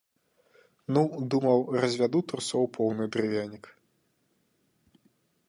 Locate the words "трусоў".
2.33-2.63